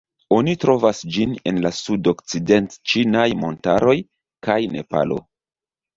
[0.35, 3.97] Oni trovas ĝin en la Sudokcident-ĉinaj Montaroj
[4.49, 5.25] kaj Nepalo.